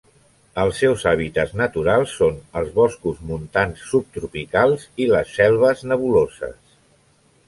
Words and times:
Els 0.61 0.77
seus 0.83 1.03
hàbitats 1.09 1.51
naturals 1.59 2.15
són 2.21 2.39
els 2.61 2.71
boscos 2.77 3.19
montans 3.33 3.83
subtropicals 3.91 4.87
i 5.05 5.07
les 5.13 5.35
selves 5.41 5.85
nebuloses. 5.93 6.57